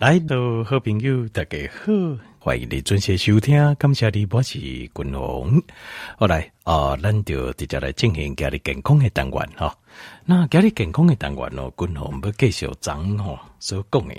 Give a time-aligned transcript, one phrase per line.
[0.00, 1.92] 来到好朋友，大家好，
[2.38, 3.74] 欢迎你准时收听。
[3.74, 5.62] 感谢你，我是君鸿。
[6.16, 9.76] 好来啊，咱就直接来进行家里健康的单元哈。
[10.24, 14.14] 那家里健康的单元哦，君鸿要继续讲吼所讲的，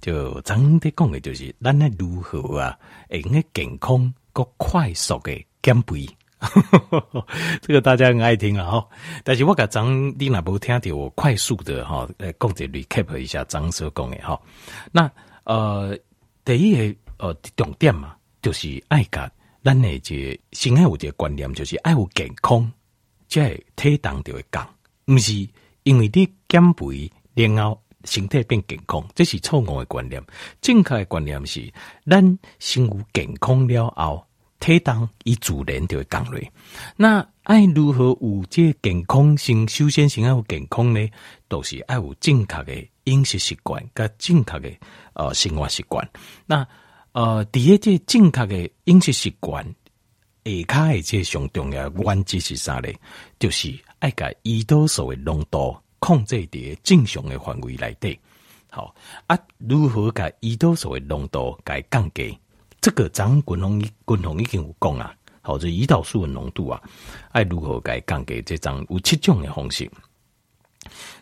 [0.00, 2.76] 就讲的讲的就是咱来如何啊，
[3.08, 6.08] 会用健康个快速的减肥。
[7.60, 8.88] 这个大家很爱听啊哈。
[9.22, 14.40] 但是我甲张你若无听到我快速的哈来讲者 recap 一下张所讲的哈。
[14.90, 15.10] 那
[15.44, 15.98] 呃，
[16.44, 19.30] 第一个呃重点嘛，就是爱甲
[19.62, 22.70] 咱的这心爱有这个观念，就是爱有健康，
[23.28, 24.66] 即系体重就会降，
[25.06, 25.32] 毋是
[25.82, 30.22] 因为你减肥然后身体变健康，这是错误的观念。
[30.60, 31.72] 正确的观念是，
[32.08, 34.24] 咱先有健康了后。
[34.60, 36.38] 体重伊自然就会降落。
[36.96, 39.66] 那爱如何有这健康性？
[39.66, 41.08] 首先先要有健康呢，
[41.48, 44.70] 都是爱有正确的饮食习惯，跟正确的
[45.14, 46.08] 呃生活习惯。
[46.46, 46.64] 那
[47.12, 49.64] 呃，第一个正确的饮食习惯，
[50.44, 52.88] 下骹的这上重要的原则是啥呢？
[53.40, 58.16] 就是爱甲胰岛素的浓度控制伫正常的范围内底。
[58.70, 58.94] 好
[59.26, 62.38] 啊，如何甲胰岛素的浓度该降低？
[62.80, 66.80] 这个张滚红滚红已经有讲啊，好，这胰岛素的浓度啊，
[67.30, 68.40] 爱如何该降低？
[68.40, 69.90] 这张有七种的方式，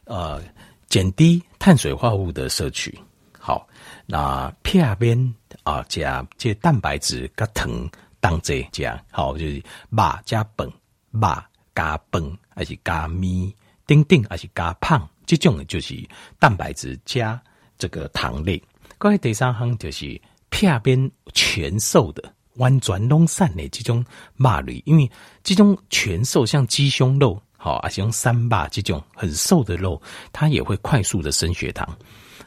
[0.04, 0.40] 呃，
[0.88, 2.96] 减低碳水化合物的摄取，
[3.36, 3.66] 好，
[4.06, 9.56] 那片边啊加这蛋白质加糖当这加，好，就是
[9.90, 10.68] 肉加饭，
[11.10, 11.28] 肉
[11.74, 13.52] 加饭还是加米，
[13.84, 17.40] 丁丁还是加胖，这种就是蛋白质加
[17.76, 18.62] 这个糖类。
[18.96, 20.20] 关于第三项就是。
[20.58, 25.08] 片边全瘦的、弯转拢散的这种肉类，因为
[25.44, 31.88] 这种全瘦像鸡胸肉，好，而且用三八这种很瘦的肉，它也会快速的升血糖，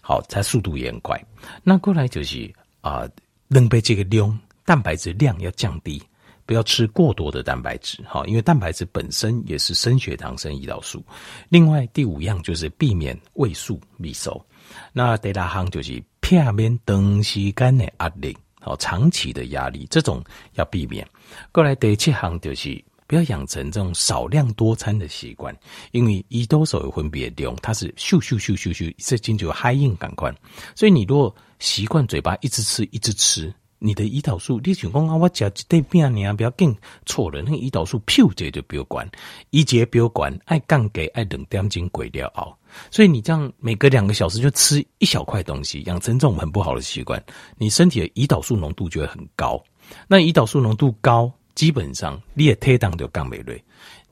[0.02, 1.18] 好，它速度也很快。
[1.64, 3.08] 那过来就是啊，
[3.48, 6.04] 能、被这个量蛋白质量要降低，
[6.46, 11.02] 不要吃过多的蛋白质，好，因为蛋白质本身也是升血糖、升胰岛素。
[11.48, 14.46] 另外第五样就是避免胃素秘收。
[14.92, 16.04] 那第六项就是。
[16.38, 21.08] 下面长时间的压力，好，长期的压力，这种要避免。
[21.52, 25.56] 过来第七行就是不要养成这种少量多餐的习惯，
[25.92, 30.34] 因为一多手有分别量，它是咻咻咻咻咻，这进就嗨硬感官。
[30.76, 33.54] 所以你如果习惯嘴巴一直吃一直吃，
[33.84, 36.78] 你的胰岛素，你想讲啊，我吃一堆饼你啊，不要紧，
[37.08, 39.10] 错了，那个胰岛素飘这就不要管，
[39.50, 42.56] 一节不要管，爱降给爱两点钟过了后。
[42.92, 47.22] 所以你这样每隔两个小时就吃一小块东西，养成这种很不好的习惯，
[47.58, 49.60] 你身体的胰岛素浓度就会很高。
[50.08, 53.56] 那胰岛素浓度高，基本上你的体重就降不了。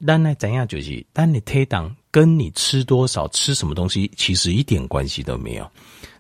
[0.06, 5.68] 但呢，怎样就是，但你体重跟你吃多少、吃什么东西其实一点关系都没有，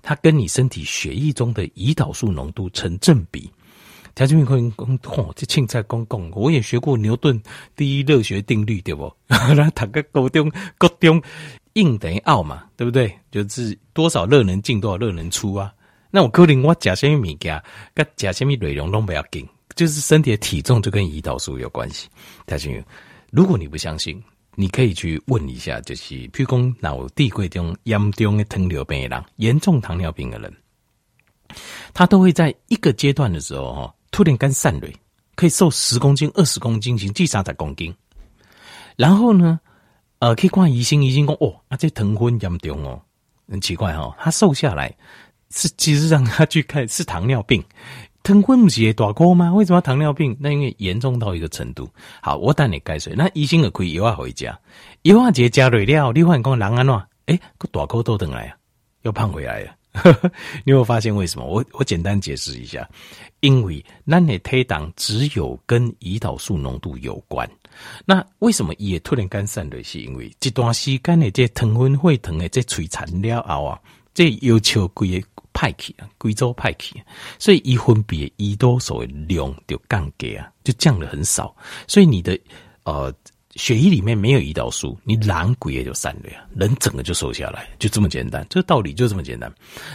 [0.01, 3.47] 它跟你身体血液中的胰岛素浓度成正比。
[4.15, 7.39] 条件面可以讲，嚯，这青菜公公，我也学过牛顿
[7.75, 9.15] 第一热学定律，对不？
[9.27, 11.21] 那读个高中、高中。
[11.73, 13.15] 硬等于奥嘛，对不对？
[13.29, 15.71] 就是多少热能进，多少热能出啊。
[16.09, 17.63] 那我可能我吃什么物件，
[17.93, 19.47] 跟吃什么内容都不要紧，
[19.79, 22.09] 就是身体的体重就跟胰岛素有关系。
[22.45, 22.69] 大家
[23.31, 24.21] 如果你不相信，
[24.55, 30.53] 你可以去问一下，就是譬如讲脑地贵中严重的糖尿病的人，严重糖尿病的人，
[31.93, 34.93] 他都会在一个阶段的时候哈，突然间散蕊，
[35.35, 37.95] 可以瘦十公斤、二十公斤，甚至三十公斤，
[38.97, 39.57] 然后呢？
[40.19, 43.01] 呃，可以看医生，医生讲哦，啊，这糖分严重哦，
[43.47, 44.93] 很奇怪、哦，他瘦下来
[45.49, 47.63] 是其实让他去看是糖尿病，
[48.21, 49.53] 糖分不是也大高吗？
[49.53, 50.35] 为什么糖尿病？
[50.39, 51.89] 那因为严重到一个程度。
[52.21, 54.57] 好，我带你解释，那医生也可以药啊回家，
[55.03, 57.01] 药啊节加累了，你发现讲人安怎？
[57.27, 58.57] 诶，个大高都等来啊，
[59.03, 59.75] 又胖回来了。
[60.63, 61.45] 你有没有发现为什么？
[61.45, 62.87] 我我简单解释一下，
[63.39, 67.49] 因为咱的体重只有跟胰岛素浓度有关。
[68.05, 73.79] 那为什么也突然间散的是因为这段时间的这糖分会糖的这摧残了后啊，
[74.19, 77.01] 这要求规个派去啊，贵州派去，
[77.37, 81.55] 所以一分别胰岛素的量就降低啊，就降的很少。
[81.87, 82.37] 所以你的
[82.83, 83.13] 呃
[83.55, 89.49] 血液里面没有胰岛素，你人鬼也就散了呀，人整个就瘦下来，就这么简单，这个道理就这么简单。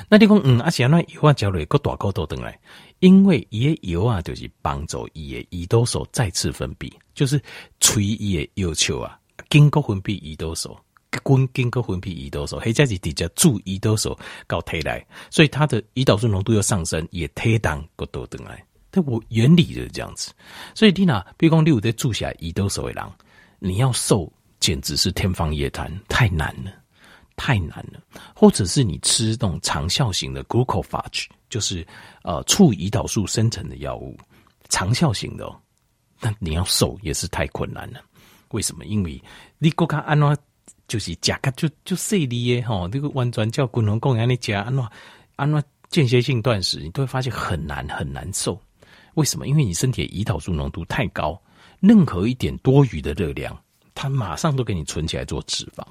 [0.08, 2.58] 那你讲嗯，而且那油啊交流个大高都等来。
[3.00, 7.38] 因为伊个油啊，就是帮助伊个胰岛素再次分泌，就是
[7.78, 9.18] 催伊个要求啊，
[9.50, 10.74] 经过分泌胰岛素，
[11.24, 18.64] 经经过分泌胰岛素，或者是直接注胰岛素到体内，所以它的胰岛素浓度又上升，也体重个多等来。
[18.90, 20.32] 但我原理就是这样子，
[20.74, 23.04] 所以你呐，比如讲你有在注下胰岛素的人，
[23.58, 26.72] 你要瘦简直是天方夜谭，太难了。
[27.36, 28.00] 太难了，
[28.32, 31.84] 或者是你吃那种长效型的 glucophage，就是
[32.22, 34.16] 呃促胰岛素生成的药物，
[34.68, 35.60] 长效型的哦，
[36.20, 38.00] 那你要瘦也是太困难了。
[38.50, 38.84] 为什么？
[38.84, 39.20] 因为
[39.58, 40.38] 你国家安怎
[40.88, 44.84] 就是加个就就细腻耶哈，这个完全叫滚龙供养你加安怎
[45.36, 48.60] 安怎间歇性断食，你都会发现很难很难受。
[49.14, 49.46] 为什么？
[49.46, 51.40] 因为你身体的胰岛素浓度太高，
[51.80, 53.56] 任何一点多余的热量，
[53.94, 55.84] 它马上都给你存起来做脂肪。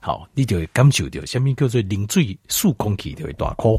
[0.00, 3.76] 好，你就会感受到下面叫做零水数空气就会大颗，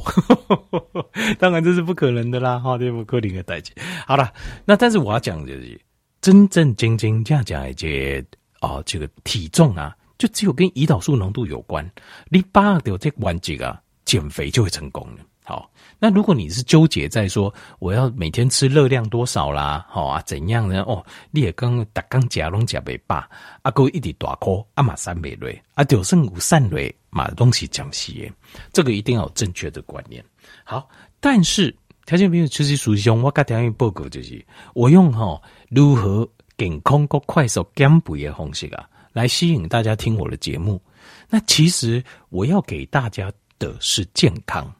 [1.39, 3.73] 当然这是不可能的啦，哈，这不可能的代志。
[4.05, 4.31] 好了，
[4.63, 5.81] 那但是我要讲的就是
[6.21, 8.23] 真正真正这样讲一些
[8.59, 11.83] 啊，这个体重啊，就只有跟胰岛素浓度有关。
[12.29, 15.23] 你把掉这环节啊，减肥就会成功了。
[15.43, 20.83] 好，那如果你是纠结在说我要每天吃热量多少啦，好啊，怎样呢？
[20.83, 23.27] 哦，你也刚打刚加拢加袂饱，
[23.63, 28.31] 啊，哥一直大颗，啊马三袂累，啊就剩五散累，马东西讲西耶，
[28.71, 30.23] 这个一定要有正确的观念。
[30.63, 30.87] 好，
[31.19, 31.75] 但是
[32.05, 34.45] 条件朋友其实属于我刚条件报告就是，
[34.75, 36.29] 我用哈、如何
[36.59, 40.81] 健康个快速减肥的方式啊，来吸引大家听我的节目。
[41.29, 44.71] 那其实我要给大家的是健康。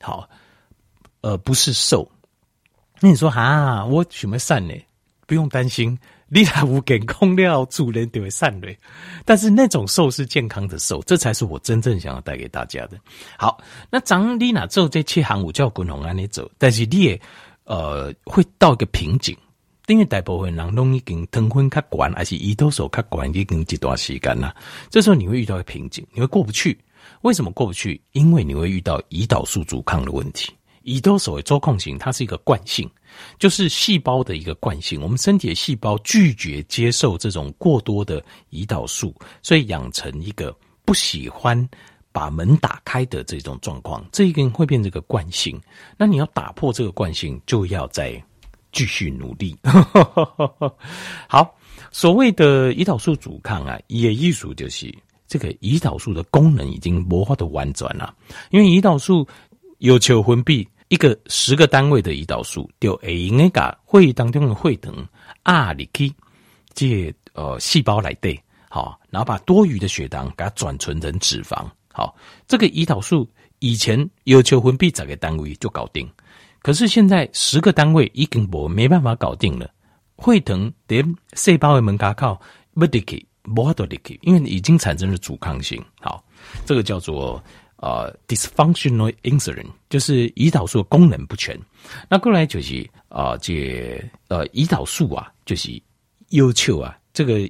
[0.00, 0.28] 好，
[1.20, 2.08] 呃，不是瘦。
[3.00, 4.74] 那你说哈，我什么善呢？
[5.26, 5.98] 不用担心，
[6.28, 8.78] 你来无健康了，主人就会善嘞。
[9.24, 12.96] 但是那种瘦是健康的瘦，这才是我真正想要带给大家的。
[13.36, 13.60] 好，
[13.90, 17.20] 那张丽娜做这七行我叫滚红安你走，但是你也
[17.64, 19.36] 呃会到一个瓶颈，
[19.86, 24.54] 因为大部分人都已经糖分较高，还是胰岛素较高，已经一段时间了。
[24.90, 26.76] 这时候你会遇到个瓶颈，你会过不去。
[27.22, 28.00] 为什么过不去？
[28.12, 30.52] 因为你会遇到胰岛素阻抗的问题。
[30.82, 32.88] 胰岛素的周控型，它是一个惯性，
[33.38, 35.00] 就是细胞的一个惯性。
[35.00, 41.68] 我们身体的细胞拒绝接受这种过多的胰岛素，所以养成一个不喜欢
[42.12, 44.04] 把门打开的这种状况。
[44.12, 45.60] 这一个会变成一个惯性。
[45.96, 48.22] 那你要打破这个惯性，就要在
[48.76, 49.56] 继续努力。
[51.26, 51.56] 好，
[51.90, 54.94] 所谓的胰岛素阻抗啊，也意思就是。
[55.28, 58.14] 这个胰岛素的功能已经无法度完转了，
[58.50, 59.26] 因为胰岛素
[59.78, 64.94] 有求分泌一个十个单位的胰岛素，就会用那个血液当中的血糖
[65.46, 66.12] 压入去，
[66.74, 72.14] 这呃细胞来对，好，然后把多余的血糖给它转存成脂肪，好，
[72.46, 73.28] 这个胰岛素
[73.58, 76.08] 以前有求分泌十个单位就搞定，
[76.66, 79.70] 可是现在十个单位已经无没办法搞定了，
[80.16, 82.34] 会疼连细胞的门卡靠
[82.74, 83.24] 不入去。
[83.54, 85.80] 无法度入去，因为已经产生了阻抗性。
[86.00, 86.24] 好，
[86.64, 87.40] 这个叫做
[87.76, 91.56] 呃 dysfunctional insulin，就是胰岛素的功能不全。
[92.08, 95.80] 那过来就是啊，这呃胰岛素啊，就是
[96.30, 97.48] 要求啊，这个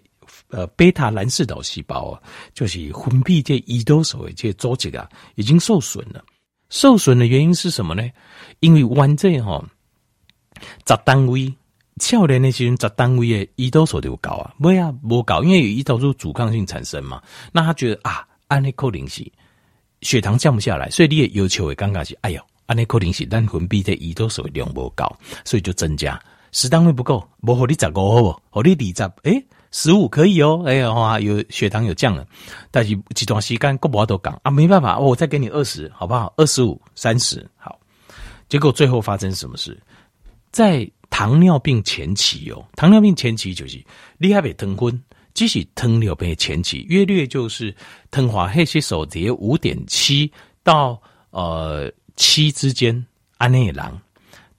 [0.51, 2.21] 呃贝塔蓝氏岛细胞啊，
[2.53, 6.23] 就是分泌这胰岛素的这组织啊，已经受损了。
[6.77, 8.07] 受损的原因是什么呢？
[8.61, 9.65] 因为完整哈，
[10.87, 11.51] 十单位。
[11.99, 17.23] 少年那些人在单位的胰岛素就高啊，不啊，不高，因为有胰岛素阻抗性产生嘛。
[17.51, 19.27] 那他觉得啊，安内扣零是
[20.03, 25.11] 血糖降不下来，所以你也要求会尴尬是，哎呦，安内扣零是但分泌的胰岛素量不高，
[25.47, 26.21] 所以就增加
[26.53, 28.41] 十单位不够，不好你十个好不？
[28.51, 29.43] 好你二十，哎，
[29.79, 32.27] 十五可以哦，哎呀哇，有血糖有降了，
[32.71, 34.41] 但是这段时间过不都降。
[34.43, 36.33] 啊，没办法，我再给你二十，好不好？
[36.39, 37.79] 二十五、三十，好，
[38.49, 39.79] 结果最后发生什么事？
[40.51, 43.85] 在糖尿病前期哦，糖尿病前期就是
[44.17, 44.99] 你还没糖分，
[45.35, 47.77] 即使糖尿病前期，约略就是
[48.11, 50.99] 糖化血吸收只有五点七到
[51.33, 53.07] 呃七之间，
[53.37, 54.01] 安内郎，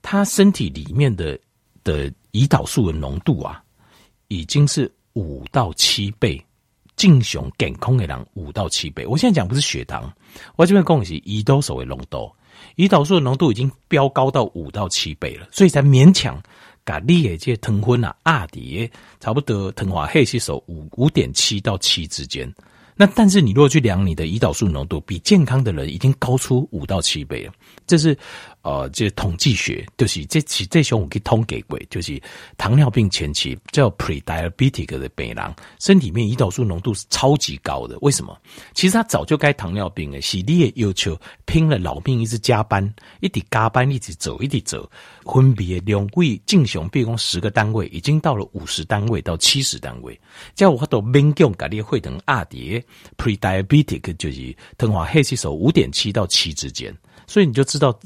[0.03, 1.39] 他身体里面的
[1.83, 3.63] 的胰岛素的浓度啊，
[4.27, 6.39] 已经是五到七倍，
[6.95, 9.03] 正常健康的人五到七倍。
[9.07, 10.13] 我现在讲不是血糖，
[10.55, 12.31] 我这边讲的是胰岛素的浓度。
[12.75, 16.39] 胰岛素的浓度已经飙高到五到七倍了，所以才勉强
[16.83, 18.88] 把你的这些糖分啊压底，
[19.19, 22.53] 差不多糖化黑吸收五五点七到七之间。
[22.95, 27.53] 那但是你如果去量你的胰岛素浓度，比健康的人已经高出五到七倍了，
[27.88, 28.15] 这是。
[28.67, 32.21] 呃，这统计学就是这期这时候我可以统计过，就是
[32.57, 37.97] 糖尿病前期叫 pre-diabetic 的病人，身体面胰岛素浓度是超级高的。
[38.01, 38.38] 为什么？
[38.74, 44.91] 其实他早就该糖尿病了，是你的要求拼了老命，一直加班，一直加班，一直走，一直走，
[45.24, 50.19] 分别两位正常，比如说十个单位，已经到了五十单位到七十单位，
[50.55, 52.83] 叫我都勉强把你会等二叠
[53.15, 56.93] pre-diabetic 就是糖化血吸收五点七到七之间，
[57.27, 57.97] 所以你就知道。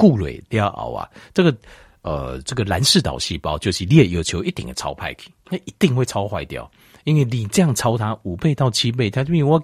[0.00, 1.54] 固蕊要熬啊，这个
[2.00, 5.14] 呃，这个蓝氏岛细胞就是你也要求一定的超派，
[5.50, 6.68] 那一定会超坏掉，
[7.04, 9.62] 因为你这样超他五倍到七倍，他就因为我，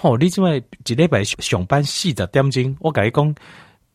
[0.00, 3.34] 哦，你这么一礼拜上班四十点钟，我跟你讲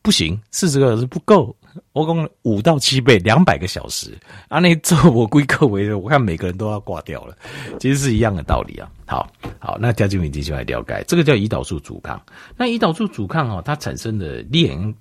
[0.02, 1.56] 不行，四十个小时不够，
[1.94, 4.16] 我讲五到七倍，两百个小时，
[4.48, 7.34] 啊，那做我归课为的，我看每个人都要挂掉了，
[7.80, 8.90] 其实是一样的道理啊。
[9.06, 9.26] 好，
[9.58, 12.20] 好，那家俊敏继续来了解，这个叫胰岛素阻抗。
[12.54, 14.94] 那胰岛素阻抗哦，它产生的链，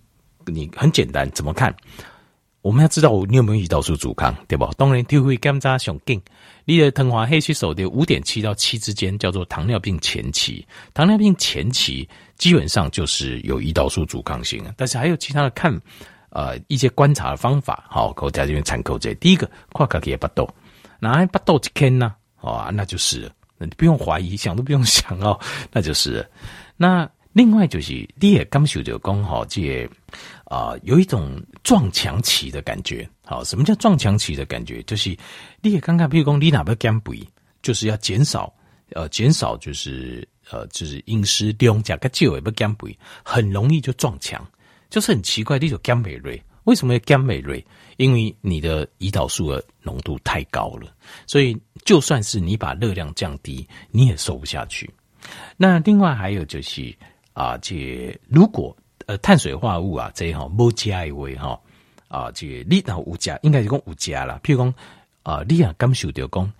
[0.47, 1.75] 你很简单，怎么看？
[2.61, 4.65] 我们要知道你有没有胰岛素阻抗，对不？
[4.73, 6.21] 当然，体会检查上紧。
[6.65, 10.67] 你的糖化黑吸收的五点七到七之间，叫做糖尿病前期。
[10.93, 15.71] 糖尿病前期基本上就是有胰岛素阻抗性，但是还有其他的看，
[16.29, 17.85] 呃，一些观察的方法。
[17.89, 20.49] 好，我在这边参考这第一个，跨卡给巴豆，
[20.99, 22.15] 哪巴豆一天呢？
[22.41, 25.39] 哦，那就是了，你不用怀疑，想都不用想哦，
[25.71, 26.27] 那就是。
[26.75, 29.87] 那另外就是，你也感受到讲好这。
[30.45, 33.07] 啊、有一种撞墙期的感觉。
[33.23, 34.81] 好，什么叫撞墙期的感觉？
[34.83, 35.15] 就是
[35.61, 37.21] 你也刚刚，比如说你哪不减肥，
[37.61, 38.51] 就是要减少，
[38.93, 44.43] 呃，减少就是呃，就是饮食量加个酒也不减肥，很容易就撞墙，
[44.89, 45.59] 就是很奇怪。
[45.59, 47.63] 你就减肥瑞，为什么要减肥瑞？
[47.97, 50.91] 因为你的胰岛素的浓度太高了，
[51.27, 54.89] 所以就算是你把热量降低，你也瘦不下去。
[55.57, 56.95] 那另外还有就是
[57.37, 58.75] 啊，这如果。
[59.05, 61.57] 呃，碳水化合物啊，这一项无加一位哈
[62.09, 64.37] 啊，这个你那无加，应该是讲无加啦。
[64.43, 64.73] 譬如讲
[65.23, 66.53] 啊，你啊感受到讲，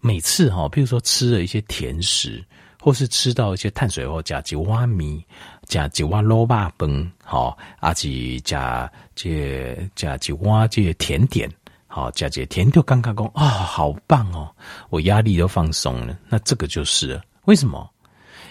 [0.00, 2.44] 每次哈，譬如说吃了一些甜食，
[2.78, 5.24] 或是吃到一些碳水或加几碗米，
[5.62, 11.50] 加几碗萝卜饭，好，啊，是加这加几碗这甜点，
[11.86, 14.54] 好，加这甜就刚刚讲啊，好棒哦，
[14.90, 16.18] 我压力都放松了。
[16.28, 17.90] 那这个就是为什么？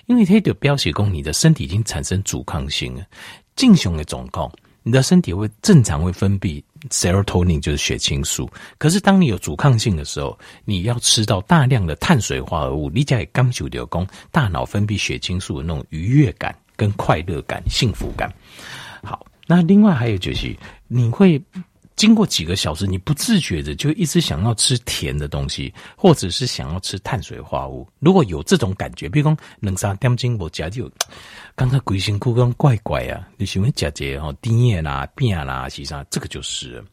[0.05, 3.03] 因为它就表示讲，你的身体已经产生阻抗性了。
[3.55, 4.51] 正常的状况，
[4.83, 8.49] 你的身体会正常会分泌 serotonin，就是血清素。
[8.77, 18.33] 可是当你有阻抗性的时候，你要吃到大量的碳水化合物，你才会感受到说大脑分泌血清素的那种愉悦感、跟快乐感、幸福感。
[19.03, 20.55] 好，那另外还有就是
[20.87, 21.41] 你会。
[22.03, 27.87] 经过几个小时，你不自觉的就一直想要吃甜的东西，或者是想要吃碳水化合物。
[27.99, 30.91] 如果有这种感觉，比如讲两三点钟我家就
[31.55, 36.83] 刚刚鬼辛苦跟怪怪啊，你喜欢吃这哈甜啦、饼啦，其实这个就是。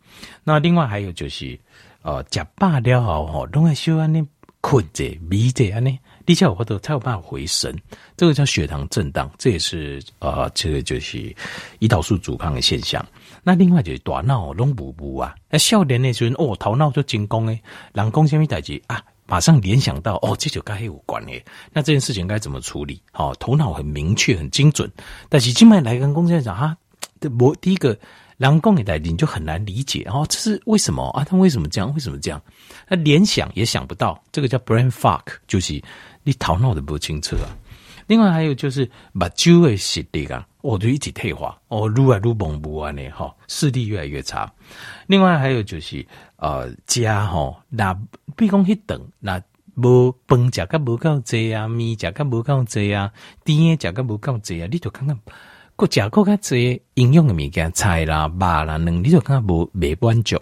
[0.44, 1.58] 那另外还有就是，
[2.02, 4.24] 呃，吃饱了后哈，拢会喜欢呢
[4.60, 7.76] 困着、迷着安尼，你才有法度才有办法回神。
[8.16, 11.34] 这个叫血糖震荡，这也是呃，这个就是
[11.80, 13.04] 胰岛素阻抗的现象。
[13.42, 17.60] 那另外就是大脑拢无无啊，那少年的时候哦，头脑就精工诶，
[17.92, 21.42] 人讲什么代志啊，马上联想到哦，这就跟黑有关诶。
[21.72, 23.00] 那这件事情该怎么处理？
[23.12, 24.90] 好、哦，头脑很明确、很精准。
[25.28, 26.76] 但是今麦来跟公司讲哈，
[27.38, 27.98] 我第一个
[28.36, 31.24] 人工的代志就很难理解哦，这是为什么啊？
[31.24, 31.92] 他为什么这样？
[31.94, 32.42] 为什么这样？
[32.88, 35.82] 那联想也想不到，这个叫 brain fog，就是
[36.24, 37.48] 你头脑都不清楚啊。
[38.10, 40.44] 另外还有就是目睭的视力啊。
[40.62, 44.52] 我就一直退化，哦，愈来愈模糊啊，呢，哈，视力越来越差。
[45.06, 46.04] 另外还有就是，
[46.36, 47.94] 呃，家哈，那
[48.36, 49.40] 比如讲去等，那
[49.76, 53.10] 无饭食个无够济啊，面食个无够济啊，
[53.44, 55.16] 甜食个无够济啊，你就看看，
[55.76, 60.36] 个食个较济营养的物件，菜啦、肉啦、卵，你就看看无没满足。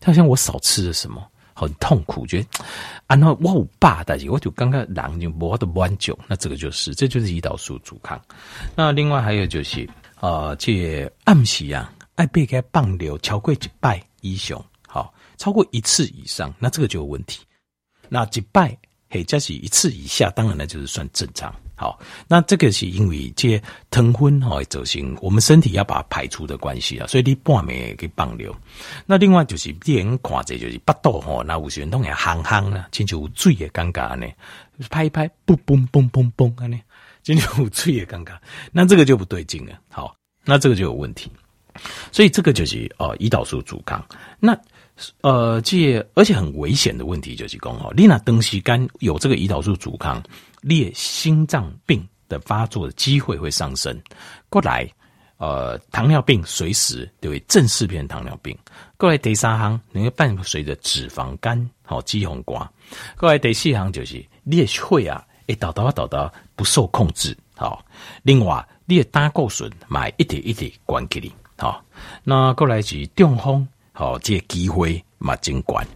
[0.00, 1.24] 他像我少吃了什么？
[1.60, 2.48] 很痛苦，觉得
[3.06, 8.18] 啊，那我有饱，但是我就刚刚人就无得满足，那这个就是，这就是胰岛素阻抗。
[8.74, 9.86] 那另外还有就是，
[10.20, 17.40] 呃，这暗时啊，爱被该放流超过一摆以上，好，超过一次以上，那这个就有问题。
[18.08, 18.74] 那一摆，
[19.10, 21.54] 嘿，加是一次以下，当然呢就是算正常。
[21.80, 23.58] 好，那这个是因为这
[23.90, 28.54] 糖分哈走形，我们身体要把它排出的关系啊，所以你半暝给放流。
[29.06, 34.26] 那另外就是别人看这就是巴肚吼，那有时候拢会夯夯啊，亲像有水的尴尬呢，
[34.90, 36.78] 拍一拍，嘣嘣嘣嘣嘣安呢，
[37.22, 38.36] 亲像有水的尴尬，
[38.72, 39.72] 那这个就不对劲了。
[39.88, 41.30] 好，那这个就有问题，
[42.12, 44.04] 所以这个就是呃胰岛素阻抗。
[44.38, 44.54] 那
[45.22, 50.22] 呃这而且很危险的问题就是讲哦，你那东西肝有这个胰岛素阻抗。
[50.60, 53.98] 列心脏病的发作的机会会上升，
[54.48, 54.88] 过来，
[55.38, 58.56] 呃，糖尿病随时就会正式变糖尿病。
[58.96, 62.70] 过来第三行，你会伴随着脂肪肝，好脂肪肝。
[63.16, 67.84] 过来第四行就是你的血啊，会倒倒倒倒不受控制，好。
[68.22, 71.82] 另外，你的胆固醇买一点一点关起来，好。
[72.22, 75.86] 那过来是中风，好，这个机会嘛真悬。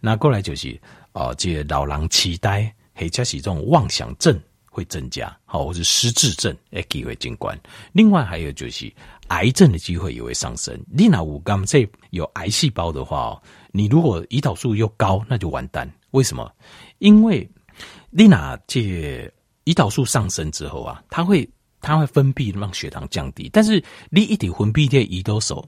[0.00, 0.80] 那过来就是，
[1.12, 2.72] 哦，这个老人痴呆。
[2.94, 4.38] 或者是这种妄想症
[4.70, 7.58] 会增加，好，或是失智症诶机会增关。
[7.92, 8.92] 另外还有就是
[9.28, 10.78] 癌症的机会也会上升。
[10.90, 13.40] 你那五刚这有癌细胞的话，
[13.72, 15.90] 你如果胰岛素又高，那就完蛋。
[16.10, 16.50] 为什么？
[16.98, 17.48] 因为
[18.10, 18.80] 你拿这
[19.64, 21.48] 胰岛素上升之后啊，它会
[21.80, 25.64] 它会分泌让血糖降低，但是你一点分泌的胰岛素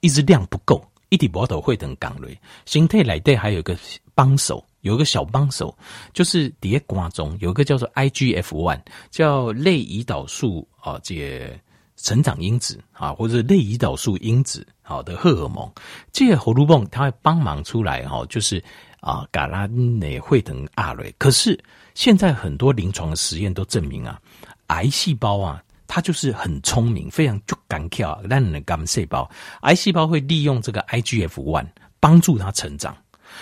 [0.00, 2.28] 一直量不够，一点波头会等降落。
[2.66, 3.76] 身体内底还有一个
[4.14, 5.76] 帮手，有一个小帮手，
[6.14, 11.60] 就是底下瓜中有一个叫做 IGF one，叫类胰岛素啊，这
[11.96, 15.70] 成长因子啊，或者类胰岛素因子好的荷尔蒙，
[16.12, 18.62] 这个荷尔蒙它会帮忙出来哈，就是。
[19.04, 21.62] 啊，嘎拉内会等阿瑞，可是
[21.92, 24.18] 现在很多临床的实验都证明啊，
[24.68, 31.66] 癌细胞啊，它就是很聪明，非常就敢跳，让你的干细胞，癌细胞会利用这个 IGF one
[32.00, 32.96] 帮助它成长，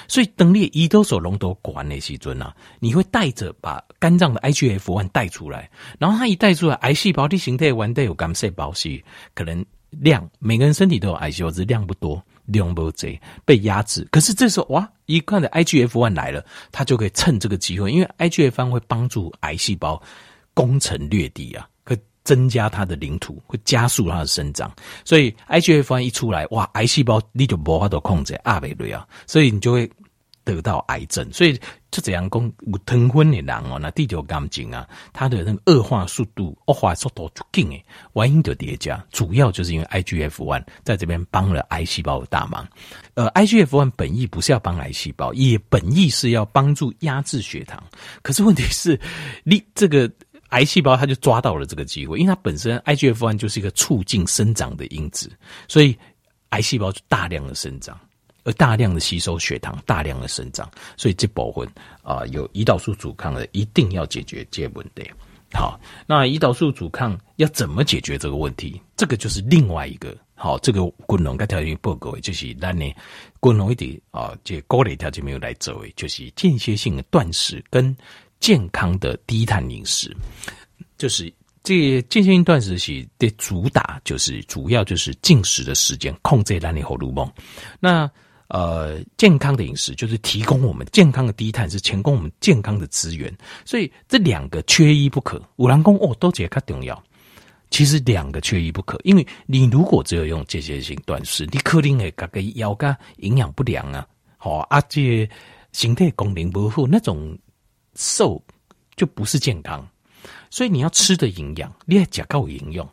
[0.09, 9.03] 所以等你胰岛素浓度高的时阵啊，你会带着把肝脏的 IGF one 带出来，然后它一带出来，癌细胞的形态完带有干细胞是
[9.35, 12.23] 可能量，每个人身体都有癌细胞，只是量不多。
[12.47, 20.03] 量不济被压制，可是这时候哇，一看的 IGF one 来了，它就可以趁这个机会，因为 IGF1 会帮助癌细胞
[20.53, 21.67] 攻城略地啊，
[22.25, 24.73] 增加它的领土，会加速它的生长。
[25.05, 29.91] 所以 IGF 一出来，哇，癌细胞你就无法度控制阿贝瑞啊，所以你就会。
[30.45, 31.57] 得到癌症，所以
[31.93, 42.67] 就这样讲，有糖分的人哦，那地球感情啊，它的那个恶化速度、恶化速度就紧诶，原因就叠加，主要就是因为 IGF 一在这边帮了癌细胞的大忙。
[43.15, 47.81] 呃，IGF 一本意不是要帮癌细胞，也本意是要帮助压制血糖。
[48.21, 49.01] 可是问题是，
[49.45, 50.11] 你这个
[50.53, 55.31] 癌细胞它就抓到了这个机会，因为它本身 IGF one 就是一个促进生长的因子，
[55.69, 55.95] 所以
[56.51, 58.01] 癌细胞就大量的生长。
[58.45, 61.65] 而大量的吸收血糖，大量的生长，所以这部分
[62.03, 65.09] 啊，有胰岛素阻抗的，一定要解决这问题。
[65.53, 65.79] 好，
[66.09, 68.83] 那胰岛素阻抗要怎么解决这个问题？
[68.97, 72.93] 这个就是另外一个好，这个滚龙该条件报告就是那呢
[73.39, 77.97] 滚龙一点啊，这高类条件没有来作为，就是间歇性的断食跟
[78.43, 80.15] 健康的低碳饮食，
[80.99, 81.33] 就是。
[81.65, 87.33] 这间歇性断食是的主打，就是主要就是进食的时间控制咱的荷尔蒙。
[87.79, 88.11] 那
[88.49, 93.33] 呃，健康的饮食就是提供我们健康的低碳，是提供我们健康的资源。
[93.65, 95.41] 所以这两个缺一不可。
[95.55, 97.01] 五郎公哦，都觉得重要。
[97.71, 104.05] 其实两个缺一不可，因为你如果只有用间歇性断食，你可能会感觉腰杆营养不良啊，
[104.37, 105.31] 好啊，这
[105.71, 107.39] 形态功能不好，那种
[107.95, 108.43] 瘦
[108.97, 109.87] 就不是健康。
[110.51, 112.87] 所以你要吃的营养，你要加够营养，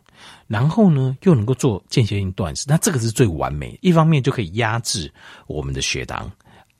[0.46, 3.78] 然后呢又能够做间歇性断食，那这个是最完美。
[3.82, 5.12] 一方面就可以压制
[5.46, 6.30] 我们的血糖，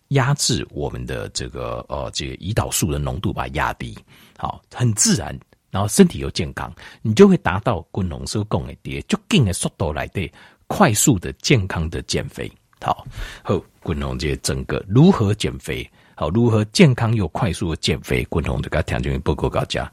[0.08, 3.96] 压制我们的这个呃这个胰岛素的浓度，把它压低，
[4.38, 5.38] 好，很自然，
[5.70, 10.32] 然后身体又健康，你就会达到滚龙收供的跌，就更的速度来的
[10.66, 12.50] 快速的健康的减肥。
[12.80, 13.06] 好，
[13.44, 15.88] 后，滚龙这整个如何减肥，
[16.20, 19.90] 好，如何健康又快速的减肥，滚龙这个条件报告大家。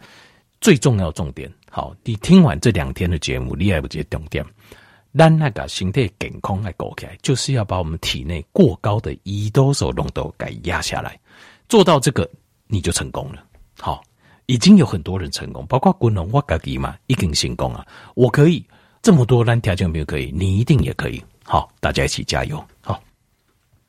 [0.59, 4.45] 最重要重点，好，你听完这两天的节目，你还不记得重点？
[5.13, 11.17] 让那个身体健康来搞起来，就是要把我们体内过高的胰岛素浓度给压下来。
[11.69, 12.29] 做到这个，
[12.67, 13.41] 你就成功了。
[13.79, 14.03] 好，
[14.47, 17.87] 已经有很多人成功，包括滚龙我自己嘛，已经成功了。
[18.15, 18.61] 我可以
[19.01, 21.23] 这么多人条件没有可以，你一定也可以。
[21.45, 22.61] 好，大家一起加油。